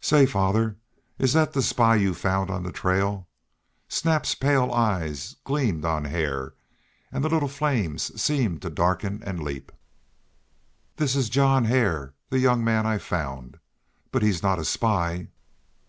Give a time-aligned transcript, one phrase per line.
[0.00, 0.76] "Say, father,
[1.18, 3.26] is that the spy you found on the trail?"
[3.88, 6.54] Snap's pale eyes gleamed on Hare
[7.10, 9.72] and the little flames seemed to darken and leap.
[10.94, 13.58] "This is John Hare, the young man I found.
[14.12, 15.26] But he's not a spy."